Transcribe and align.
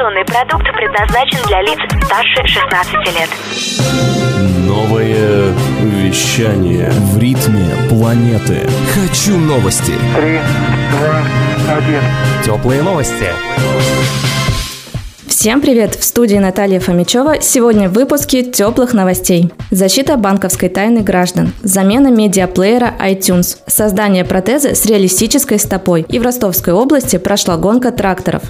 Информационный 0.00 0.24
продукт 0.24 0.64
предназначен 0.74 1.46
для 1.46 1.60
лиц 1.60 1.78
старше 2.06 2.46
16 2.46 2.94
лет. 3.18 3.28
Новое 4.66 5.52
вещание 5.82 6.88
в 6.90 7.18
ритме 7.18 7.68
планеты. 7.90 8.66
Хочу 8.94 9.36
новости. 9.36 9.92
Три, 10.16 10.38
два, 10.92 11.76
один. 11.76 12.00
Теплые 12.42 12.82
новости. 12.82 13.26
Всем 15.26 15.60
привет! 15.60 15.96
В 15.96 16.04
студии 16.04 16.36
Наталья 16.36 16.80
Фомичева. 16.80 17.42
Сегодня 17.42 17.90
в 17.90 17.92
выпуске 17.92 18.42
теплых 18.42 18.94
новостей. 18.94 19.52
Защита 19.70 20.16
банковской 20.16 20.70
тайны 20.70 21.00
граждан. 21.02 21.52
Замена 21.62 22.08
медиаплеера 22.08 22.94
iTunes. 23.00 23.58
Создание 23.66 24.24
протеза 24.24 24.74
с 24.74 24.86
реалистической 24.86 25.58
стопой. 25.58 26.06
И 26.08 26.18
в 26.18 26.22
Ростовской 26.22 26.72
области 26.72 27.18
прошла 27.18 27.58
гонка 27.58 27.90
тракторов. 27.92 28.44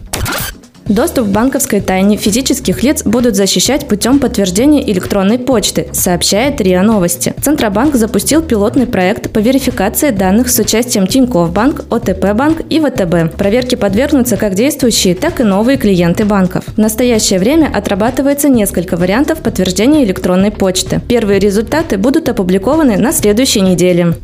Доступ 0.90 1.28
к 1.28 1.30
банковской 1.30 1.80
тайне 1.80 2.16
физических 2.16 2.82
лиц 2.82 3.04
будут 3.04 3.36
защищать 3.36 3.86
путем 3.86 4.18
подтверждения 4.18 4.82
электронной 4.90 5.38
почты, 5.38 5.86
сообщает 5.92 6.60
РИА 6.60 6.82
Новости. 6.82 7.32
Центробанк 7.40 7.94
запустил 7.94 8.42
пилотный 8.42 8.88
проект 8.88 9.30
по 9.30 9.38
верификации 9.38 10.10
данных 10.10 10.50
с 10.50 10.58
участием 10.58 11.06
Тинькофф 11.06 11.52
Банк, 11.52 11.84
ОТП 11.90 12.32
Банк 12.34 12.62
и 12.68 12.80
ВТБ. 12.80 13.36
Проверке 13.36 13.76
подвергнутся 13.76 14.36
как 14.36 14.54
действующие, 14.54 15.14
так 15.14 15.40
и 15.40 15.44
новые 15.44 15.78
клиенты 15.78 16.24
банков. 16.24 16.64
В 16.74 16.78
настоящее 16.78 17.38
время 17.38 17.70
отрабатывается 17.72 18.48
несколько 18.48 18.96
вариантов 18.96 19.42
подтверждения 19.42 20.02
электронной 20.02 20.50
почты. 20.50 21.00
Первые 21.08 21.38
результаты 21.38 21.98
будут 21.98 22.28
опубликованы 22.28 22.96
на 22.96 23.12
следующей 23.12 23.60
неделе. 23.60 24.14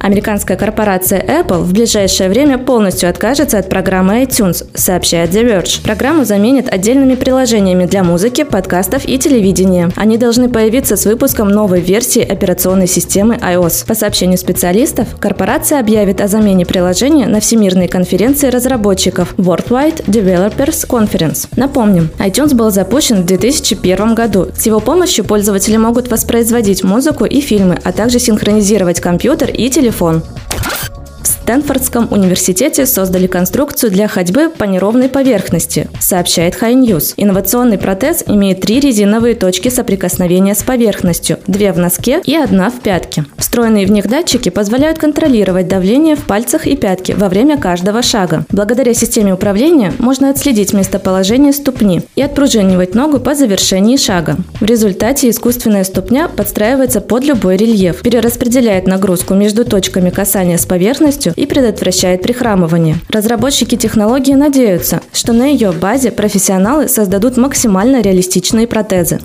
Американская 0.00 0.56
корпорация 0.56 1.20
Apple 1.20 1.62
в 1.62 1.72
ближайшее 1.72 2.30
время 2.30 2.56
полностью 2.56 3.10
откажется 3.10 3.58
от 3.58 3.68
программы 3.68 4.22
iTunes, 4.22 4.64
сообщает 4.74 5.30
The 5.30 5.44
Verge. 5.44 5.82
Программу 5.82 6.24
заменят 6.24 6.72
отдельными 6.72 7.14
приложениями 7.14 7.84
для 7.84 8.04
музыки, 8.04 8.44
подкастов 8.44 9.04
и 9.06 9.18
телевидения. 9.18 9.90
Они 9.96 10.16
должны 10.16 10.48
появиться 10.48 10.96
с 10.96 11.04
выпуском 11.04 11.48
новой 11.48 11.80
версии 11.80 12.22
операционной 12.22 12.86
системы 12.86 13.34
iOS. 13.34 13.86
По 13.86 13.94
сообщению 13.94 14.38
специалистов, 14.38 15.08
корпорация 15.18 15.80
объявит 15.80 16.20
о 16.20 16.28
замене 16.28 16.64
приложения 16.64 17.26
на 17.26 17.40
Всемирной 17.40 17.88
конференции 17.88 18.48
разработчиков 18.48 19.34
Worldwide 19.36 20.06
Developers 20.06 20.86
Conference. 20.88 21.48
Напомним, 21.56 22.08
iTunes 22.18 22.54
был 22.54 22.70
запущен 22.70 23.22
в 23.22 23.26
2001 23.26 24.14
году. 24.14 24.46
С 24.56 24.64
его 24.64 24.80
помощью 24.80 25.24
пользователи 25.24 25.76
могут 25.76 26.10
воспроизводить 26.10 26.84
музыку 26.84 27.24
и 27.26 27.40
фильмы, 27.40 27.78
а 27.84 27.92
также 27.92 28.20
синхронизировать 28.20 29.00
компьютер 29.00 29.50
и 29.50 29.68
телефон 29.68 29.88
телефон. 29.98 30.22
Стэнфордском 31.48 32.08
университете 32.10 32.84
создали 32.84 33.26
конструкцию 33.26 33.90
для 33.90 34.06
ходьбы 34.06 34.50
по 34.50 34.64
неровной 34.64 35.08
поверхности, 35.08 35.88
сообщает 35.98 36.54
High 36.60 36.74
News. 36.74 37.14
Инновационный 37.16 37.78
протез 37.78 38.22
имеет 38.26 38.60
три 38.60 38.80
резиновые 38.80 39.34
точки 39.34 39.70
соприкосновения 39.70 40.54
с 40.54 40.62
поверхностью, 40.62 41.38
две 41.46 41.72
в 41.72 41.78
носке 41.78 42.20
и 42.22 42.36
одна 42.36 42.68
в 42.68 42.80
пятке. 42.80 43.24
Встроенные 43.38 43.86
в 43.86 43.90
них 43.90 44.10
датчики 44.10 44.50
позволяют 44.50 44.98
контролировать 44.98 45.68
давление 45.68 46.16
в 46.16 46.24
пальцах 46.24 46.66
и 46.66 46.76
пятке 46.76 47.14
во 47.14 47.30
время 47.30 47.56
каждого 47.56 48.02
шага. 48.02 48.44
Благодаря 48.50 48.92
системе 48.92 49.32
управления 49.32 49.94
можно 49.98 50.28
отследить 50.28 50.74
местоположение 50.74 51.54
ступни 51.54 52.02
и 52.14 52.20
отпружинивать 52.20 52.94
ногу 52.94 53.20
по 53.20 53.34
завершении 53.34 53.96
шага. 53.96 54.36
В 54.60 54.66
результате 54.66 55.30
искусственная 55.30 55.84
ступня 55.84 56.28
подстраивается 56.28 57.00
под 57.00 57.24
любой 57.24 57.56
рельеф, 57.56 58.02
перераспределяет 58.02 58.86
нагрузку 58.86 59.32
между 59.32 59.64
точками 59.64 60.10
касания 60.10 60.58
с 60.58 60.66
поверхностью 60.66 61.32
и 61.38 61.46
предотвращает 61.46 62.22
прихрамывание. 62.22 62.96
Разработчики 63.08 63.76
технологии 63.76 64.34
надеются, 64.34 65.00
что 65.12 65.32
на 65.32 65.46
ее 65.46 65.72
базе 65.72 66.10
профессионалы 66.10 66.88
создадут 66.88 67.36
максимально 67.36 68.02
реалистичные 68.02 68.66
протезы. 68.66 69.20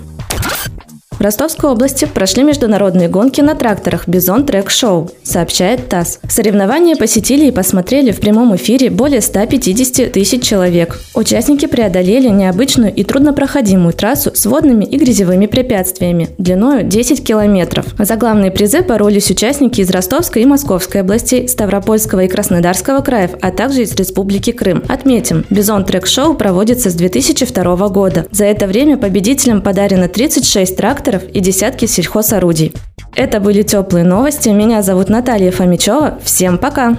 Ростовской 1.24 1.70
области 1.70 2.04
прошли 2.04 2.42
международные 2.42 3.08
гонки 3.08 3.40
на 3.40 3.54
тракторах 3.54 4.06
«Бизон 4.06 4.44
Трек 4.44 4.68
Шоу», 4.68 5.10
сообщает 5.22 5.88
ТАСС. 5.88 6.20
Соревнования 6.28 6.96
посетили 6.96 7.46
и 7.46 7.50
посмотрели 7.50 8.10
в 8.10 8.20
прямом 8.20 8.54
эфире 8.56 8.90
более 8.90 9.22
150 9.22 10.12
тысяч 10.12 10.42
человек. 10.42 11.00
Участники 11.14 11.64
преодолели 11.64 12.28
необычную 12.28 12.92
и 12.92 13.04
труднопроходимую 13.04 13.94
трассу 13.94 14.32
с 14.34 14.44
водными 14.44 14.84
и 14.84 14.98
грязевыми 14.98 15.46
препятствиями, 15.46 16.28
длиною 16.36 16.84
10 16.84 17.26
километров. 17.26 17.86
За 17.98 18.16
главные 18.16 18.50
призы 18.50 18.82
боролись 18.82 19.30
участники 19.30 19.80
из 19.80 19.88
Ростовской 19.88 20.42
и 20.42 20.46
Московской 20.46 21.00
областей, 21.00 21.48
Ставропольского 21.48 22.24
и 22.24 22.28
Краснодарского 22.28 23.00
краев, 23.00 23.30
а 23.40 23.50
также 23.50 23.84
из 23.84 23.94
Республики 23.94 24.52
Крым. 24.52 24.82
Отметим, 24.88 25.46
«Бизон 25.48 25.86
Трек 25.86 26.06
Шоу» 26.06 26.34
проводится 26.34 26.90
с 26.90 26.94
2002 26.94 27.88
года. 27.88 28.26
За 28.30 28.44
это 28.44 28.66
время 28.66 28.98
победителям 28.98 29.62
подарено 29.62 30.08
36 30.08 30.76
тракторов 30.76 31.13
тракторов 31.14 31.22
и 31.34 31.40
десятки 31.40 31.86
сельхозорудий. 31.86 32.72
Это 33.14 33.40
были 33.40 33.62
теплые 33.62 34.04
новости. 34.04 34.48
Меня 34.48 34.82
зовут 34.82 35.08
Наталья 35.08 35.50
Фомичева. 35.50 36.18
Всем 36.22 36.58
пока! 36.58 36.96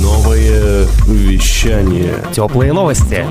Новое 0.00 0.86
вещание. 1.06 2.14
Теплые 2.32 2.72
новости. 2.72 3.24